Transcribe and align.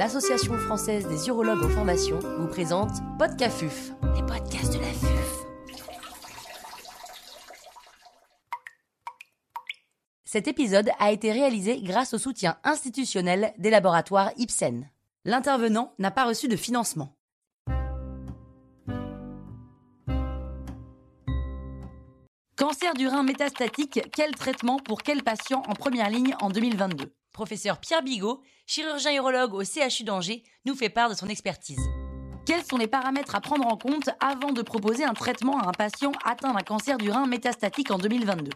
l'Association 0.00 0.56
française 0.56 1.06
des 1.08 1.28
urologues 1.28 1.62
en 1.62 1.68
formation, 1.68 2.20
vous 2.38 2.48
présente 2.48 2.88
Podcafuf, 3.18 3.92
les 4.14 4.22
podcasts 4.22 4.72
de 4.72 4.78
la 4.78 4.86
FUF. 4.86 5.44
Cet 10.24 10.48
épisode 10.48 10.88
a 10.98 11.12
été 11.12 11.32
réalisé 11.32 11.82
grâce 11.82 12.14
au 12.14 12.18
soutien 12.18 12.56
institutionnel 12.64 13.52
des 13.58 13.68
laboratoires 13.68 14.30
Ipsen. 14.38 14.88
L'intervenant 15.26 15.92
n'a 15.98 16.10
pas 16.10 16.24
reçu 16.24 16.48
de 16.48 16.56
financement. 16.56 17.14
Cancer 22.70 22.94
du 22.94 23.08
rein 23.08 23.24
métastatique, 23.24 23.98
quel 24.14 24.30
traitement 24.36 24.76
pour 24.76 25.02
quel 25.02 25.24
patient 25.24 25.64
en 25.66 25.74
première 25.74 26.08
ligne 26.08 26.36
en 26.40 26.50
2022 26.50 27.12
Professeur 27.32 27.78
Pierre 27.80 28.04
Bigot, 28.04 28.44
chirurgien 28.64 29.12
urologue 29.12 29.54
au 29.54 29.64
CHU 29.64 30.04
d'Angers, 30.04 30.44
nous 30.66 30.76
fait 30.76 30.88
part 30.88 31.10
de 31.10 31.16
son 31.16 31.26
expertise. 31.26 31.80
Quels 32.46 32.62
sont 32.62 32.76
les 32.76 32.86
paramètres 32.86 33.34
à 33.34 33.40
prendre 33.40 33.66
en 33.66 33.76
compte 33.76 34.10
avant 34.20 34.52
de 34.52 34.62
proposer 34.62 35.02
un 35.02 35.14
traitement 35.14 35.58
à 35.58 35.68
un 35.68 35.72
patient 35.72 36.12
atteint 36.24 36.52
d'un 36.52 36.62
cancer 36.62 36.96
du 36.96 37.10
rein 37.10 37.26
métastatique 37.26 37.90
en 37.90 37.98
2022 37.98 38.52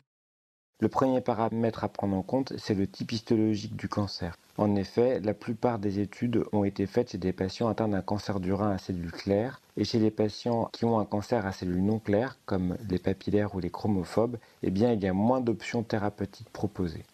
le 0.85 0.91
premier 0.91 1.23
paramètre 1.23 1.83
à 1.83 1.89
prendre 1.89 2.15
en 2.15 2.21
compte, 2.21 2.53
c'est 2.59 2.75
le 2.75 2.87
type 2.87 3.13
histologique 3.13 3.75
du 3.75 3.89
cancer. 3.89 4.37
En 4.59 4.77
effet, 4.77 5.19
la 5.21 5.33
plupart 5.33 5.79
des 5.79 5.99
études 5.99 6.45
ont 6.53 6.63
été 6.63 6.85
faites 6.85 7.13
chez 7.13 7.17
des 7.17 7.33
patients 7.33 7.69
atteints 7.69 7.89
d'un 7.89 8.03
cancer 8.03 8.39
du 8.39 8.53
rein 8.53 8.73
à 8.73 8.77
cellules 8.77 9.11
claires 9.11 9.63
et 9.79 9.85
chez 9.85 9.99
les 9.99 10.11
patients 10.11 10.69
qui 10.75 10.85
ont 10.85 10.99
un 10.99 11.07
cancer 11.07 11.47
à 11.47 11.53
cellules 11.53 11.83
non 11.83 12.01
claires, 12.01 12.37
comme 12.45 12.77
les 12.91 12.99
papillaires 12.99 13.55
ou 13.55 13.61
les 13.61 13.71
chromophobes, 13.71 14.37
eh 14.63 14.71
bien, 14.71 14.93
il 14.93 15.03
y 15.03 15.07
a 15.07 15.15
moins 15.15 15.41
d'options 15.41 15.83
thérapeutiques 15.83 16.51
proposées. 16.51 17.05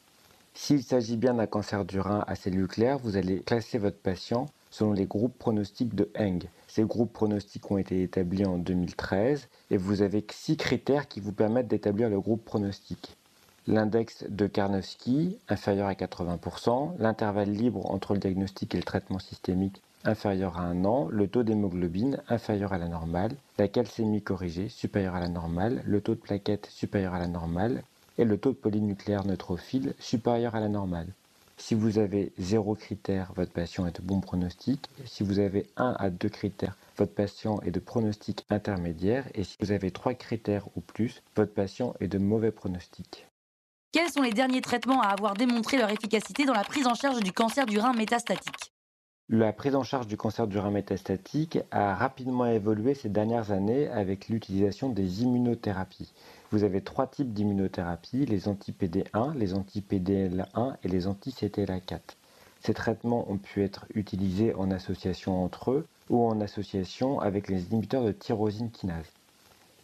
S'il 0.53 0.83
s'agit 0.83 1.17
bien 1.17 1.35
d'un 1.35 1.47
cancer 1.47 1.85
du 1.85 2.01
rein 2.01 2.25
à 2.27 2.35
cellules 2.35 2.67
claires, 2.67 2.99
vous 2.99 3.17
allez 3.17 3.39
classer 3.39 3.79
votre 3.79 3.99
patient 3.99 4.47
selon 4.71 4.93
les 4.93 5.07
groupes 5.07 5.39
pronostiques 5.39 5.95
de 5.95 6.11
Heng. 6.17 6.41
Ces 6.67 6.83
groupes 6.83 7.13
pronostiques 7.13 7.71
ont 7.71 7.79
été 7.79 8.03
établis 8.03 8.47
en 8.47 8.59
2013 8.59 9.49
et 9.71 9.77
vous 9.77 10.03
avez 10.03 10.27
six 10.33 10.57
critères 10.57 11.07
qui 11.07 11.21
vous 11.21 11.33
permettent 11.33 11.69
d'établir 11.69 12.09
le 12.09 12.21
groupe 12.21 12.45
pronostique 12.45 13.17
l'index 13.67 14.25
de 14.29 14.47
Karnofsky 14.47 15.39
inférieur 15.49 15.89
à 15.89 15.95
80%, 15.95 16.93
l'intervalle 16.99 17.53
libre 17.53 17.91
entre 17.91 18.15
le 18.15 18.21
diagnostic 18.21 18.75
et 18.75 18.79
le 18.79 18.85
traitement 18.85 19.19
systémique 19.19 19.83
inférieur 20.05 20.59
à 20.59 20.63
un 20.63 20.85
an, 20.85 21.09
le 21.11 21.29
taux 21.29 21.43
d'hémoglobine 21.43 22.23
inférieur 22.29 22.73
à 22.73 22.79
la 22.79 22.89
normale, 22.89 23.33
la 23.59 23.69
calcémie 23.69 24.23
corrigée 24.23 24.69
supérieure 24.69 25.15
à 25.15 25.21
la 25.21 25.29
normale, 25.29 25.83
le 25.85 26.01
taux 26.01 26.15
de 26.15 26.21
plaquettes 26.21 26.67
supérieur 26.71 27.15
à 27.15 27.19
la 27.19 27.29
normale 27.29 27.83
et 28.19 28.25
le 28.25 28.39
taux 28.39 28.53
de 28.53 28.57
polynucléaire 28.57 29.27
neutrophile 29.27 29.95
supérieur 29.99 30.55
à 30.55 30.61
la 30.61 30.69
normale. 30.69 31.09
Si 31.59 31.75
vous 31.75 31.99
avez 31.99 32.33
zéro 32.39 32.75
critère, 32.75 33.33
votre 33.37 33.53
patient 33.53 33.87
est 33.87 34.01
de 34.01 34.03
bon 34.03 34.21
pronostic. 34.21 34.89
Si 35.05 35.23
vous 35.23 35.39
avez 35.39 35.67
un 35.77 35.95
à 35.99 36.09
deux 36.09 36.31
critères, 36.31 36.75
votre 36.97 37.13
patient 37.13 37.61
est 37.61 37.71
de 37.71 37.81
pronostic 37.81 38.47
intermédiaire. 38.49 39.27
Et 39.35 39.45
si 39.45 39.57
vous 39.61 39.71
avez 39.71 39.91
trois 39.91 40.15
critères 40.15 40.67
ou 40.75 40.81
plus, 40.81 41.23
votre 41.37 41.53
patient 41.53 41.95
est 42.01 42.09
de 42.09 42.17
mauvais 42.17 42.51
pronostic. 42.51 43.27
Quels 43.93 44.09
sont 44.09 44.23
les 44.23 44.31
derniers 44.31 44.61
traitements 44.61 45.03
à 45.03 45.09
avoir 45.09 45.35
démontré 45.35 45.77
leur 45.77 45.91
efficacité 45.91 46.45
dans 46.45 46.53
la 46.53 46.63
prise 46.63 46.87
en 46.87 46.95
charge 46.95 47.19
du 47.25 47.33
cancer 47.33 47.67
du 47.67 47.81
rein 47.81 47.93
métastatique? 47.93 48.73
La 49.29 49.53
prise 49.53 49.75
en 49.75 49.83
charge 49.83 50.07
du 50.07 50.17
cancer 50.17 50.47
du 50.47 50.59
rein 50.59 50.71
métastatique 50.71 51.59
a 51.73 51.97
rapidement 51.97 52.47
évolué 52.47 52.95
ces 52.95 53.09
dernières 53.09 53.51
années 53.51 53.89
avec 53.89 54.29
l'utilisation 54.29 54.91
des 54.91 55.25
immunothérapies. 55.25 56.13
Vous 56.53 56.63
avez 56.63 56.83
trois 56.83 57.09
types 57.09 57.33
d'immunothérapies, 57.33 58.27
les 58.27 58.47
anti-PD1, 58.47 59.35
les 59.35 59.55
anti-PDL1 59.55 60.77
et 60.85 60.89
les 60.89 61.09
anti-CTLA4. 61.09 61.99
Ces 62.61 62.75
traitements 62.75 63.29
ont 63.29 63.39
pu 63.39 63.65
être 63.65 63.87
utilisés 63.95 64.55
en 64.55 64.71
association 64.71 65.43
entre 65.43 65.73
eux 65.73 65.89
ou 66.11 66.25
en 66.25 66.41
association 66.41 67.19
avec 67.19 67.49
les 67.49 67.73
inhibiteurs 67.73 68.05
de 68.05 68.13
tyrosine 68.13 68.71
kinase. 68.71 69.13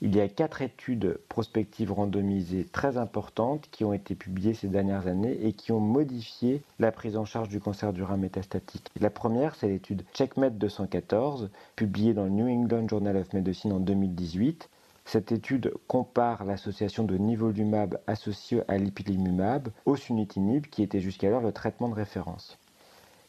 Il 0.02 0.14
y 0.14 0.20
a 0.20 0.28
quatre 0.28 0.60
études 0.60 1.18
prospectives 1.30 1.90
randomisées 1.90 2.66
très 2.70 2.98
importantes 2.98 3.66
qui 3.70 3.82
ont 3.82 3.94
été 3.94 4.14
publiées 4.14 4.52
ces 4.52 4.68
dernières 4.68 5.06
années 5.06 5.38
et 5.46 5.54
qui 5.54 5.72
ont 5.72 5.80
modifié 5.80 6.62
la 6.78 6.92
prise 6.92 7.16
en 7.16 7.24
charge 7.24 7.48
du 7.48 7.60
cancer 7.60 7.94
du 7.94 8.02
rein 8.02 8.18
métastatique. 8.18 8.90
La 9.00 9.08
première, 9.08 9.54
c'est 9.54 9.68
l'étude 9.68 10.04
CheckMate 10.12 10.58
214, 10.58 11.48
publiée 11.76 12.12
dans 12.12 12.24
le 12.24 12.30
New 12.30 12.46
England 12.46 12.88
Journal 12.88 13.16
of 13.16 13.32
Medicine 13.32 13.72
en 13.72 13.80
2018. 13.80 14.68
Cette 15.06 15.32
étude 15.32 15.72
compare 15.88 16.44
l'association 16.44 17.04
de 17.04 17.16
nivolumab 17.16 17.98
associé 18.06 18.62
à 18.68 18.76
l'ipilimumab 18.76 19.70
au 19.86 19.96
sunitinib, 19.96 20.66
qui 20.66 20.82
était 20.82 21.00
jusqu'alors 21.00 21.40
le 21.40 21.52
traitement 21.52 21.88
de 21.88 21.94
référence. 21.94 22.58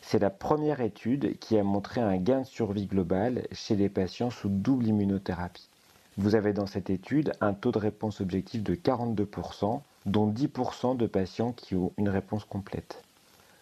C'est 0.02 0.20
la 0.20 0.30
première 0.30 0.82
étude 0.82 1.40
qui 1.40 1.58
a 1.58 1.64
montré 1.64 2.02
un 2.02 2.18
gain 2.18 2.42
de 2.42 2.46
survie 2.46 2.88
global 2.88 3.48
chez 3.54 3.78
les 3.78 3.90
patients 3.90 4.32
sous 4.32 4.50
double 4.50 4.88
immunothérapie. 4.88 5.70
Vous 6.18 6.34
avez 6.34 6.52
dans 6.52 6.66
cette 6.66 6.90
étude 6.90 7.34
un 7.42 7.54
taux 7.54 7.72
de 7.72 7.78
réponse 7.78 8.22
objectif 8.22 8.64
de 8.64 8.74
42%, 8.74 9.82
dont 10.08 10.32
10% 10.32 10.98
de 10.98 11.06
patients 11.06 11.52
qui 11.52 11.76
ont 11.76 11.92
une 11.98 12.10
réponse 12.10 12.44
complète. 12.44 13.04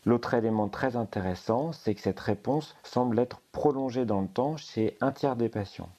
L'autre 0.05 0.35
élément 0.35 0.69
très 0.69 0.95
intéressant, 0.95 1.73
c'est 1.73 1.95
que 1.95 2.01
cette 2.01 2.19
réponse 2.19 2.77
semble 2.83 3.19
être 3.19 3.41
prolongée 3.51 4.05
dans 4.05 4.21
le 4.21 4.27
temps 4.27 4.55
chez 4.55 4.95
un 5.01 5.11
tiers 5.11 5.35
des 5.35 5.49
patients. 5.49 5.89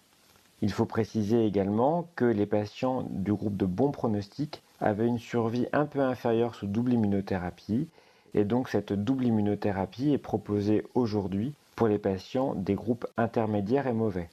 Il 0.63 0.73
faut 0.73 0.87
préciser 0.87 1.45
également 1.45 2.09
que 2.17 2.25
les 2.25 2.47
patients 2.47 3.07
du 3.11 3.35
groupe 3.35 3.59
de 3.59 3.67
bon 3.67 3.91
pronostic 3.91 4.63
avaient 4.81 5.07
une 5.07 5.19
survie 5.19 5.67
un 5.75 5.85
peu 5.85 6.01
inférieure 6.01 6.55
sous 6.55 6.67
double 6.67 6.95
immunothérapie, 6.95 7.87
et 8.33 8.45
donc 8.45 8.71
cette 8.71 8.95
double 8.95 9.27
immunothérapie 9.27 10.13
est 10.13 10.19
proposée 10.19 10.85
aujourd'hui 10.95 11.53
pour 11.75 11.89
les 11.89 11.99
patients 11.99 12.55
des 12.55 12.75
groupes 12.75 13.07
intermédiaires 13.19 13.87
et 13.89 13.93
mauvais. 13.93 14.31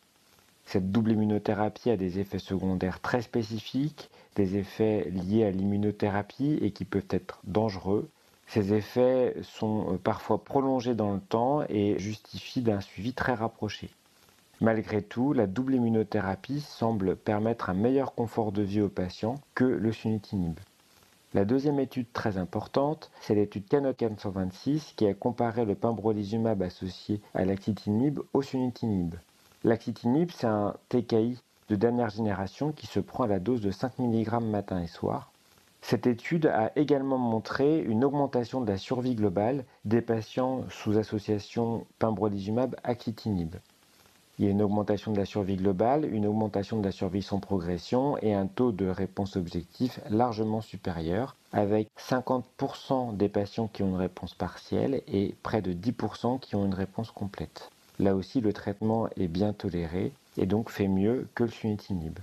Cette 0.65 0.91
double 0.91 1.11
immunothérapie 1.11 1.89
a 1.89 1.97
des 1.97 2.19
effets 2.19 2.39
secondaires 2.39 2.99
très 2.99 3.21
spécifiques, 3.21 4.09
des 4.35 4.57
effets 4.57 5.09
liés 5.09 5.45
à 5.45 5.51
l'immunothérapie 5.51 6.57
et 6.61 6.71
qui 6.71 6.85
peuvent 6.85 7.03
être 7.09 7.39
dangereux. 7.43 8.09
Ces 8.47 8.73
effets 8.73 9.35
sont 9.41 9.93
euh, 9.93 9.97
parfois 9.97 10.43
prolongés 10.43 10.95
dans 10.95 11.13
le 11.13 11.19
temps 11.19 11.63
et 11.69 11.97
justifient 11.99 12.61
d'un 12.61 12.81
suivi 12.81 13.13
très 13.13 13.33
rapproché. 13.33 13.89
Malgré 14.61 15.01
tout, 15.01 15.33
la 15.33 15.47
double 15.47 15.75
immunothérapie 15.75 16.61
semble 16.61 17.15
permettre 17.15 17.69
un 17.69 17.73
meilleur 17.73 18.13
confort 18.13 18.51
de 18.51 18.61
vie 18.61 18.81
aux 18.81 18.89
patients 18.89 19.35
que 19.55 19.65
le 19.65 19.91
sunitinib. 19.91 20.57
La 21.33 21.45
deuxième 21.45 21.79
étude 21.79 22.05
très 22.13 22.37
importante, 22.37 23.09
c'est 23.19 23.33
l'étude 23.33 23.67
Canocan 23.67 24.15
126 24.17 24.93
qui 24.95 25.07
a 25.07 25.15
comparé 25.15 25.65
le 25.65 25.73
pembrolizumab 25.73 26.61
associé 26.61 27.21
à 27.33 27.43
l'axitinib 27.43 28.19
au 28.33 28.43
sunitinib. 28.43 29.15
L'axitinib, 29.65 30.29
c'est 30.35 30.45
un 30.45 30.75
TKI 30.89 31.41
de 31.69 31.75
dernière 31.77 32.09
génération 32.09 32.73
qui 32.73 32.85
se 32.85 32.99
prend 32.99 33.23
à 33.23 33.27
la 33.27 33.39
dose 33.39 33.61
de 33.61 33.71
5 33.71 33.97
mg 33.99 34.41
matin 34.41 34.81
et 34.81 34.87
soir. 34.87 35.31
Cette 35.81 36.05
étude 36.05 36.47
a 36.47 36.73
également 36.75 37.17
montré 37.17 37.79
une 37.79 38.03
augmentation 38.03 38.59
de 38.59 38.69
la 38.69 38.77
survie 38.77 39.15
globale 39.15 39.63
des 39.85 40.01
patients 40.01 40.65
sous 40.69 40.97
association 40.97 41.85
pembrolizumab-axitinib. 41.99 43.55
Il 44.37 44.45
y 44.45 44.47
a 44.49 44.51
une 44.51 44.61
augmentation 44.61 45.13
de 45.13 45.17
la 45.17 45.25
survie 45.25 45.55
globale, 45.55 46.13
une 46.13 46.25
augmentation 46.25 46.77
de 46.77 46.83
la 46.83 46.91
survie 46.91 47.21
sans 47.21 47.39
progression 47.39 48.17
et 48.17 48.33
un 48.33 48.47
taux 48.47 48.73
de 48.73 48.87
réponse 48.87 49.37
objectif 49.37 50.01
largement 50.09 50.59
supérieur, 50.59 51.37
avec 51.53 51.87
50% 51.97 53.15
des 53.15 53.29
patients 53.29 53.69
qui 53.69 53.83
ont 53.83 53.89
une 53.89 53.95
réponse 53.95 54.33
partielle 54.33 55.03
et 55.07 55.35
près 55.41 55.61
de 55.61 55.71
10% 55.71 56.41
qui 56.41 56.55
ont 56.57 56.65
une 56.65 56.73
réponse 56.73 57.11
complète. 57.11 57.69
Là 57.99 58.15
aussi, 58.15 58.41
le 58.41 58.53
traitement 58.53 59.07
est 59.17 59.27
bien 59.27 59.53
toléré 59.53 60.11
et 60.37 60.45
donc 60.45 60.69
fait 60.69 60.87
mieux 60.87 61.27
que 61.35 61.43
le 61.43 61.49
sunitinib. 61.49 62.17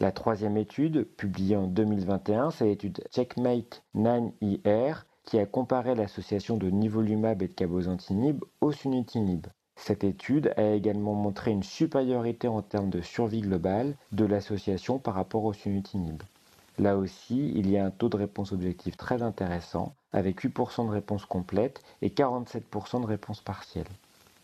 La 0.00 0.12
troisième 0.12 0.56
étude, 0.56 1.04
publiée 1.04 1.56
en 1.56 1.66
2021, 1.66 2.50
c'est 2.50 2.64
l'étude 2.64 3.04
Checkmate 3.12 3.82
9IR 3.94 5.02
qui 5.24 5.38
a 5.38 5.46
comparé 5.46 5.94
l'association 5.94 6.56
de 6.56 6.70
nivolumab 6.70 7.42
et 7.42 7.48
de 7.48 7.52
cabozantinib 7.52 8.42
au 8.60 8.72
sunitinib. 8.72 9.46
Cette 9.76 10.02
étude 10.02 10.52
a 10.56 10.72
également 10.72 11.14
montré 11.14 11.52
une 11.52 11.62
supériorité 11.62 12.48
en 12.48 12.62
termes 12.62 12.90
de 12.90 13.00
survie 13.00 13.42
globale 13.42 13.94
de 14.12 14.24
l'association 14.24 14.98
par 14.98 15.14
rapport 15.14 15.44
au 15.44 15.52
sunitinib. 15.52 16.22
Là 16.78 16.96
aussi, 16.96 17.52
il 17.54 17.70
y 17.70 17.76
a 17.76 17.84
un 17.84 17.90
taux 17.90 18.08
de 18.08 18.16
réponse 18.16 18.52
objectif 18.52 18.96
très 18.96 19.22
intéressant, 19.22 19.94
avec 20.12 20.42
8% 20.42 20.86
de 20.86 20.90
réponse 20.90 21.26
complète 21.26 21.82
et 22.02 22.08
47% 22.08 23.02
de 23.02 23.06
réponse 23.06 23.40
partielle 23.40 23.86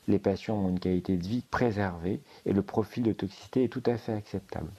les 0.08 0.18
patients 0.18 0.56
ont 0.56 0.68
une 0.68 0.80
qualité 0.80 1.16
de 1.16 1.26
vie 1.26 1.42
préservée 1.50 2.20
et 2.44 2.52
le 2.52 2.62
profil 2.62 3.02
de 3.02 3.12
toxicité 3.12 3.64
est 3.64 3.68
tout 3.68 3.82
à 3.86 3.96
fait 3.96 4.12
acceptable. 4.12 4.70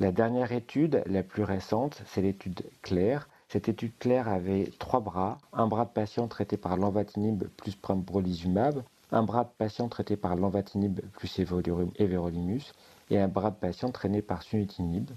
La 0.00 0.12
dernière 0.12 0.52
étude, 0.52 1.02
la 1.06 1.22
plus 1.22 1.42
récente, 1.42 2.02
c'est 2.06 2.22
l'étude 2.22 2.62
Claire. 2.82 3.28
Cette 3.48 3.68
étude 3.68 3.92
Claire 3.98 4.28
avait 4.28 4.70
trois 4.78 5.00
bras, 5.00 5.38
un 5.52 5.66
bras 5.66 5.84
de 5.84 5.90
patient 5.90 6.26
traité 6.26 6.56
par 6.56 6.76
l'envatinib 6.76 7.44
plus 7.56 7.74
pembrolizumab, 7.74 8.82
un 9.12 9.22
bras 9.22 9.44
de 9.44 9.50
patient 9.58 9.88
traité 9.88 10.16
par 10.16 10.36
l'envatinib 10.36 11.00
plus 11.12 11.38
everolimus 11.38 12.72
et 13.10 13.18
un 13.18 13.28
bras 13.28 13.50
de 13.50 13.56
patient 13.56 13.90
traîné 13.90 14.22
par 14.22 14.42
sunitinib. 14.42 15.10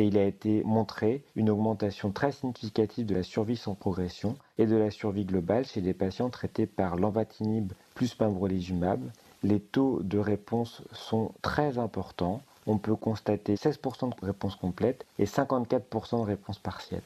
Et 0.00 0.04
il 0.04 0.16
a 0.16 0.24
été 0.24 0.62
montré 0.64 1.22
une 1.36 1.50
augmentation 1.50 2.10
très 2.10 2.32
significative 2.32 3.04
de 3.04 3.14
la 3.14 3.22
survie 3.22 3.58
sans 3.58 3.74
progression 3.74 4.34
et 4.56 4.64
de 4.64 4.74
la 4.74 4.90
survie 4.90 5.26
globale 5.26 5.66
chez 5.66 5.82
des 5.82 5.92
patients 5.92 6.30
traités 6.30 6.64
par 6.64 6.96
l'envatinib 6.96 7.72
plus 7.94 8.14
pembrolizumab. 8.14 9.02
Les 9.42 9.60
taux 9.60 10.00
de 10.02 10.16
réponse 10.16 10.80
sont 10.92 11.32
très 11.42 11.76
importants. 11.76 12.40
On 12.66 12.78
peut 12.78 12.96
constater 12.96 13.56
16% 13.56 14.08
de 14.08 14.26
réponse 14.26 14.56
complète 14.56 15.04
et 15.18 15.26
54% 15.26 16.20
de 16.20 16.26
réponse 16.26 16.58
partielle. 16.58 17.02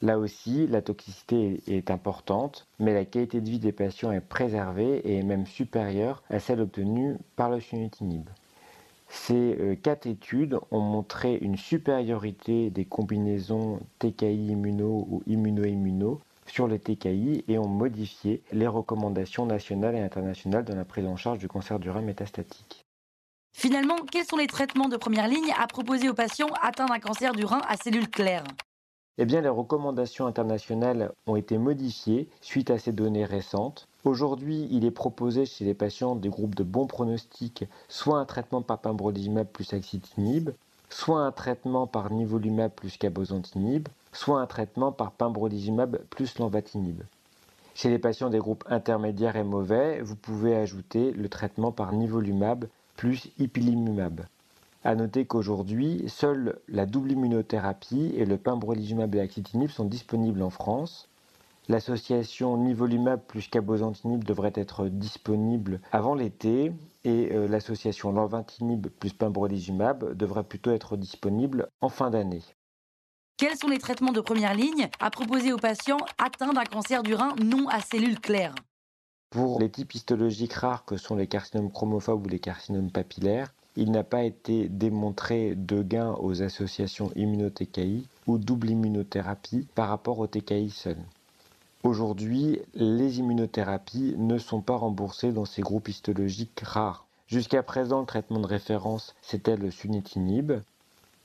Là 0.00 0.16
aussi, 0.16 0.68
la 0.68 0.82
toxicité 0.82 1.60
est 1.66 1.90
importante, 1.90 2.68
mais 2.78 2.94
la 2.94 3.04
qualité 3.04 3.40
de 3.40 3.50
vie 3.50 3.58
des 3.58 3.72
patients 3.72 4.12
est 4.12 4.20
préservée 4.20 4.98
et 4.98 5.18
est 5.18 5.24
même 5.24 5.46
supérieure 5.46 6.22
à 6.30 6.38
celle 6.38 6.60
obtenue 6.60 7.16
par 7.34 7.50
le 7.50 7.58
sunitinib. 7.58 8.28
Ces 9.10 9.56
euh, 9.58 9.74
quatre 9.74 10.06
études 10.06 10.58
ont 10.70 10.80
montré 10.80 11.34
une 11.34 11.56
supériorité 11.56 12.70
des 12.70 12.84
combinaisons 12.84 13.80
TKI 13.98 14.52
immuno 14.52 15.04
ou 15.10 15.22
immuno-immuno 15.26 16.20
sur 16.46 16.68
les 16.68 16.78
TKI 16.78 17.44
et 17.48 17.58
ont 17.58 17.68
modifié 17.68 18.42
les 18.52 18.68
recommandations 18.68 19.46
nationales 19.46 19.96
et 19.96 20.00
internationales 20.00 20.64
dans 20.64 20.76
la 20.76 20.84
prise 20.84 21.06
en 21.06 21.16
charge 21.16 21.38
du 21.38 21.48
cancer 21.48 21.80
du 21.80 21.90
rein 21.90 22.02
métastatique. 22.02 22.86
Finalement, 23.52 23.96
quels 24.10 24.24
sont 24.24 24.36
les 24.36 24.46
traitements 24.46 24.88
de 24.88 24.96
première 24.96 25.26
ligne 25.26 25.52
à 25.58 25.66
proposer 25.66 26.08
aux 26.08 26.14
patients 26.14 26.50
atteints 26.62 26.86
d'un 26.86 27.00
cancer 27.00 27.32
du 27.32 27.44
rein 27.44 27.62
à 27.68 27.76
cellules 27.76 28.08
claires? 28.08 28.44
Eh 29.18 29.24
bien, 29.24 29.40
les 29.40 29.48
recommandations 29.48 30.26
internationales 30.26 31.12
ont 31.26 31.34
été 31.34 31.58
modifiées 31.58 32.28
suite 32.40 32.70
à 32.70 32.78
ces 32.78 32.92
données 32.92 33.24
récentes. 33.24 33.88
Aujourd'hui, 34.04 34.66
il 34.70 34.86
est 34.86 34.90
proposé 34.90 35.44
chez 35.44 35.66
les 35.66 35.74
patients 35.74 36.14
des 36.14 36.30
groupes 36.30 36.54
de 36.54 36.64
bons 36.64 36.86
pronostics 36.86 37.64
soit 37.88 38.18
un 38.18 38.24
traitement 38.24 38.62
par 38.62 38.78
pembrolizumab 38.78 39.46
plus 39.46 39.74
axitinib, 39.74 40.50
soit 40.88 41.20
un 41.20 41.32
traitement 41.32 41.86
par 41.86 42.10
nivolumab 42.10 42.72
plus 42.72 42.96
cabozantinib, 42.96 43.88
soit 44.12 44.40
un 44.40 44.46
traitement 44.46 44.90
par 44.90 45.10
pembrolizumab 45.12 45.98
plus 46.08 46.38
lenvatinib. 46.38 47.02
Chez 47.74 47.90
les 47.90 47.98
patients 47.98 48.30
des 48.30 48.38
groupes 48.38 48.64
intermédiaires 48.70 49.36
et 49.36 49.44
mauvais, 49.44 50.00
vous 50.00 50.16
pouvez 50.16 50.56
ajouter 50.56 51.12
le 51.12 51.28
traitement 51.28 51.70
par 51.70 51.92
nivolumab 51.92 52.66
plus 52.96 53.28
ipilimumab. 53.38 54.22
À 54.82 54.94
noter 54.94 55.26
qu'aujourd'hui, 55.26 56.04
seule 56.08 56.58
la 56.68 56.86
double 56.86 57.12
immunothérapie 57.12 58.14
et 58.16 58.24
le 58.24 58.38
pembrolizumab 58.38 59.14
et 59.14 59.20
axitinib 59.20 59.68
sont 59.68 59.84
disponibles 59.84 60.40
en 60.42 60.48
France. 60.48 61.06
L'association 61.70 62.56
nivolumab 62.56 63.20
plus 63.28 63.46
cabozantinib 63.46 64.24
devrait 64.24 64.50
être 64.56 64.88
disponible 64.88 65.80
avant 65.92 66.16
l'été 66.16 66.72
et 67.04 67.30
euh, 67.30 67.46
l'association 67.46 68.10
lenvatinib 68.10 68.88
plus 68.88 69.12
pembrolizumab 69.12 70.16
devrait 70.16 70.42
plutôt 70.42 70.72
être 70.72 70.96
disponible 70.96 71.68
en 71.80 71.88
fin 71.88 72.10
d'année. 72.10 72.42
Quels 73.36 73.56
sont 73.56 73.68
les 73.68 73.78
traitements 73.78 74.10
de 74.10 74.20
première 74.20 74.52
ligne 74.52 74.88
à 74.98 75.10
proposer 75.10 75.52
aux 75.52 75.58
patients 75.58 76.04
atteints 76.18 76.52
d'un 76.52 76.64
cancer 76.64 77.04
du 77.04 77.14
rein 77.14 77.36
non 77.40 77.68
à 77.68 77.78
cellules 77.80 78.18
claires? 78.18 78.56
Pour 79.30 79.60
les 79.60 79.70
types 79.70 79.94
histologiques 79.94 80.54
rares 80.54 80.84
que 80.84 80.96
sont 80.96 81.14
les 81.14 81.28
carcinomes 81.28 81.70
chromophobes 81.70 82.26
ou 82.26 82.28
les 82.28 82.40
carcinomes 82.40 82.90
papillaires, 82.90 83.54
il 83.76 83.92
n'a 83.92 84.02
pas 84.02 84.24
été 84.24 84.68
démontré 84.68 85.54
de 85.54 85.84
gain 85.84 86.16
aux 86.18 86.42
associations 86.42 87.12
immuno-TKI 87.14 88.08
ou 88.26 88.38
double 88.38 88.70
immunothérapie 88.70 89.68
par 89.76 89.88
rapport 89.88 90.18
au 90.18 90.26
TKI 90.26 90.70
seul. 90.70 90.96
Aujourd'hui, 91.82 92.60
les 92.74 93.20
immunothérapies 93.20 94.14
ne 94.18 94.36
sont 94.36 94.60
pas 94.60 94.76
remboursées 94.76 95.32
dans 95.32 95.46
ces 95.46 95.62
groupes 95.62 95.88
histologiques 95.88 96.60
rares. 96.60 97.06
Jusqu'à 97.26 97.62
présent, 97.62 98.00
le 98.00 98.06
traitement 98.06 98.40
de 98.40 98.46
référence, 98.46 99.14
c'était 99.22 99.56
le 99.56 99.70
sunitinib. 99.70 100.52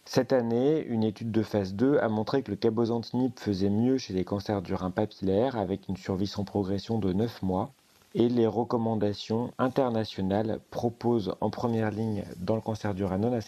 Cette 0.05 0.31
année, 0.31 0.85
une 0.85 1.03
étude 1.03 1.31
de 1.31 1.43
phase 1.43 1.73
2 1.73 1.97
a 1.97 2.07
montré 2.07 2.41
que 2.41 2.51
le 2.51 2.55
cabozantinib 2.55 3.33
faisait 3.37 3.69
mieux 3.69 3.97
chez 3.97 4.13
les 4.13 4.23
cancers 4.23 4.61
du 4.61 4.73
rein 4.73 4.91
papillaire 4.91 5.57
avec 5.57 5.89
une 5.89 5.97
survie 5.97 6.27
sans 6.27 6.45
progression 6.45 6.99
de 6.99 7.11
9 7.11 7.41
mois 7.41 7.71
et 8.13 8.29
les 8.29 8.47
recommandations 8.47 9.51
internationales 9.57 10.61
proposent 10.71 11.35
en 11.41 11.49
première 11.49 11.91
ligne 11.91 12.23
dans 12.37 12.55
le 12.55 12.61
cancer 12.61 12.93
du 12.93 13.03
rein 13.03 13.17
non 13.17 13.33
à 13.33 13.39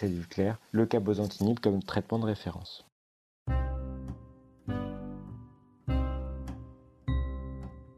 le 0.72 0.86
cabozantinib 0.86 1.60
comme 1.60 1.82
traitement 1.82 2.20
de 2.20 2.26
référence. 2.26 2.87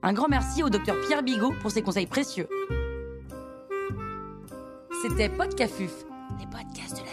Un 0.02 0.14
grand 0.14 0.30
merci 0.30 0.64
au 0.64 0.70
docteur 0.70 0.96
Pierre 1.08 1.24
Bigot 1.24 1.54
pour 1.62 1.72
ses 1.72 1.82
conseils 1.82 2.06
précieux. 2.06 2.48
C'était 5.02 5.28
Podcafuf, 5.30 5.92
les 6.40 6.46
podcasts 6.46 7.04